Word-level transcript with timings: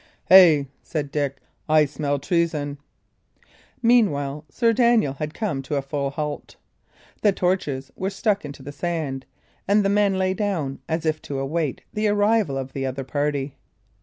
"Hey," 0.29 0.65
said 0.81 1.11
Dick, 1.11 1.37
"I 1.69 1.85
smell 1.85 2.17
treason." 2.17 2.79
Meanwhile, 3.83 4.45
Sir 4.49 4.73
Daniel 4.73 5.13
had 5.13 5.35
come 5.35 5.61
to 5.61 5.75
a 5.75 5.83
full 5.83 6.09
halt. 6.09 6.55
The 7.21 7.31
torches 7.31 7.91
were 7.95 8.09
stuck 8.09 8.43
into 8.43 8.63
the 8.63 8.71
sand, 8.71 9.27
and 9.67 9.85
the 9.85 9.89
men 9.89 10.17
lay 10.17 10.33
down, 10.33 10.79
as 10.89 11.05
if 11.05 11.21
to 11.21 11.37
await 11.37 11.81
the 11.93 12.07
arrival 12.07 12.57
of 12.57 12.73
the 12.73 12.83
other 12.83 13.03
party. 13.03 13.53